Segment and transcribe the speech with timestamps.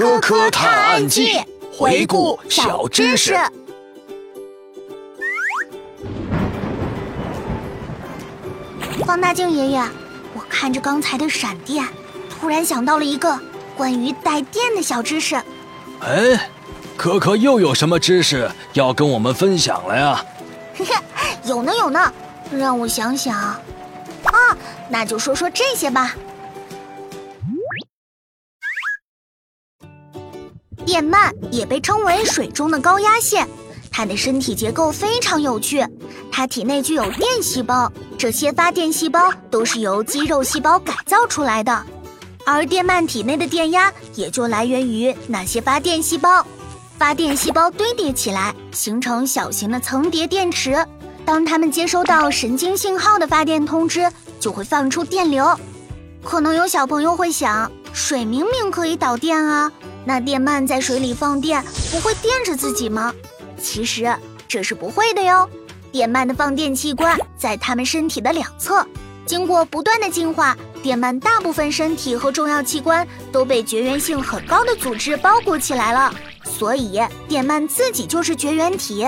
[0.00, 1.38] 科科探案记，
[1.76, 3.36] 回顾小知识。
[9.04, 9.82] 放大镜爷爷，
[10.32, 11.84] 我看着刚才的闪电，
[12.30, 13.38] 突然想到了一个
[13.76, 15.36] 关于带电的小知识。
[16.00, 16.48] 哎，
[16.96, 20.24] 可可又有什么知识要跟我们分享了呀？
[21.44, 22.10] 有呢有呢，
[22.50, 23.36] 让我想想。
[23.36, 23.60] 啊，
[24.88, 26.14] 那就说说这些吧。
[30.84, 33.46] 电鳗也被称为水中的高压线，
[33.90, 35.86] 它的身体结构非常有趣，
[36.30, 37.90] 它体内具有电细胞。
[38.18, 41.84] 这些发电细胞都是由肌肉细胞改造出来的，
[42.44, 46.44] 而电鳗体内的电压也就来源于那些发电细胞。
[46.98, 50.86] 发电细胞堆叠起来，形成小型的层叠电池。
[51.24, 55.58] 当它们接收到神经信号的发电通知，就会放出电流。
[56.22, 59.72] 可能有小朋友会想，水明明可以导电啊，
[60.04, 63.14] 那电鳗在水里放电不会电着自己吗？
[63.60, 64.14] 其实
[64.48, 65.48] 这是不会的哟。
[65.92, 68.86] 电鳗的放电器官在它们身体的两侧，
[69.26, 76.14] 经过不断的进化，电鳗大部分身体和重要器官都被绝缘性很高的组织包裹起来了，
[76.44, 79.06] 所以电鳗自己就是绝缘体。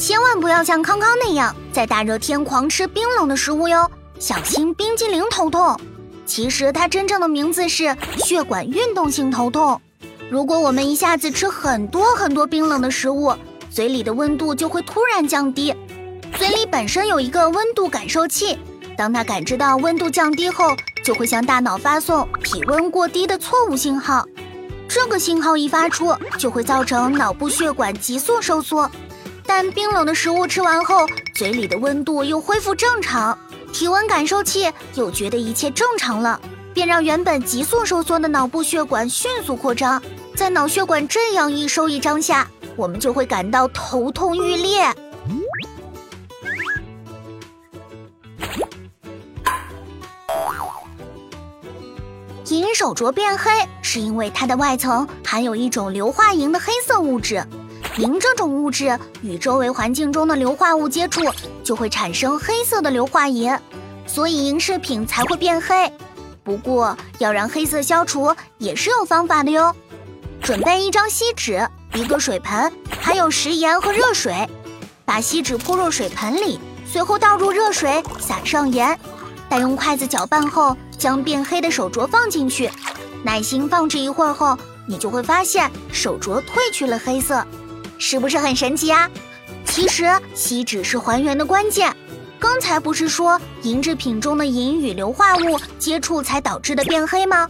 [0.00, 3.86] 千万不要像康康那样在大热天狂吃冰冷的食物哟，
[4.18, 5.78] 小心冰激凌头痛。
[6.24, 9.78] 其实它真正的名字是血管运动性头痛。
[10.30, 13.34] 如果我们一下子吃很多很多冰冷的食物，
[13.70, 15.76] 嘴里的温度就会突然降低。
[16.38, 18.58] 嘴里本身有一个温度感受器，
[18.96, 24.24] 当它感知到温度降低后，就会向大脑发送体温过低的错误信号。
[24.88, 28.90] 这个信号一发出，就会造成脑部血管急速收缩。
[29.52, 33.36] 但冰冷的食物吃完后，嘴里的温度又恢复正常。
[33.72, 36.40] 体温感受器又觉得一切正常了，
[36.72, 40.00] 便让原本急速收缩的脑部血管迅速扩张。
[40.36, 44.88] 在脑血管这样一收一张下，我们就会感到头痛欲裂。
[52.46, 53.50] 银手镯变黑
[53.82, 57.44] 是因为它的外层含有一种硫化银的黑色物质，
[58.00, 61.22] 银这种物质与周围环境中的硫化物接触。
[61.62, 63.56] 就会产生黑色的硫化银，
[64.06, 65.92] 所以银饰品才会变黑。
[66.42, 69.72] 不过要让黑色消除也是有方法的哟。
[70.42, 74.48] 准备一张锡纸、一个水盆，还有食盐和热水。
[75.04, 76.58] 把锡纸铺入水盆里，
[76.90, 78.98] 随后倒入热水，撒上盐，
[79.48, 82.70] 待用筷子搅拌后，将变黑的手镯放进去。
[83.22, 87.46] 耐心放置一会儿后，你就会发现手镯褪去了黑色，
[88.00, 89.08] 是不是很神奇啊？
[89.64, 91.94] 其实锡纸是还原的关键。
[92.38, 97.48] 刚才不是说银制品中的银与硫化物接触才导致的变黑吗？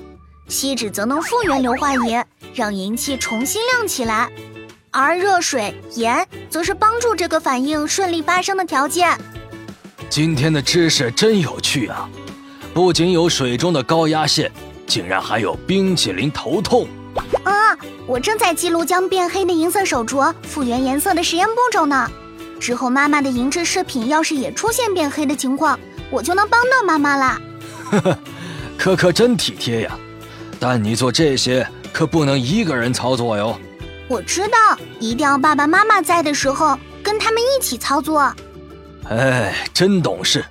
[0.48, 2.22] 锡纸则能复原硫化银，
[2.52, 4.28] 让银器重新亮起来。
[4.90, 9.16] 而热水、盐则是帮助这个反应顺利发生的条件。
[10.08, 12.10] 今天的知识真有趣啊！
[12.74, 14.50] 不仅有水中的高压线，
[14.88, 16.88] 竟然还有冰淇淋头痛。
[17.44, 17.76] 啊！
[18.06, 22.10] 我正在记录将变黑的银色手镯复原颜色的实验步骤呢。
[22.58, 25.78] 之后妈妈的银质饰品要是也出现变黑的情况，
[26.10, 27.40] 我就能帮到妈妈啦。
[27.90, 28.18] 呵呵，
[28.76, 29.96] 可可真体贴呀。
[30.58, 33.58] 但你做这些可不能一个人操作哟。
[34.08, 38.34] 我知道，一定要爸爸妈妈在的时候跟他们一起操作。
[39.08, 40.44] 哎，真懂事。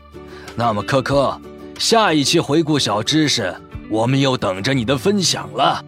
[0.56, 1.40] 那么，科科，
[1.78, 3.54] 下一期回顾小知识，
[3.90, 5.84] 我们又等着你的分享了。